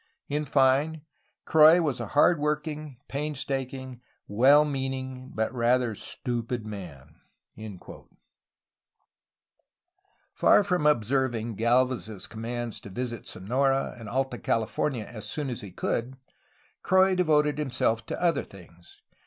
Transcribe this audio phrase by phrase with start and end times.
[0.29, 1.03] In fine,
[1.45, 6.63] Croix was a hard working, painstaking, well meaning, but rather stupid
[10.33, 15.69] Far from observing Gdlvez^s commands to visit Sonora and Alta California as soon as he
[15.71, 16.17] could,
[16.81, 19.03] Croix devoted him self to other things.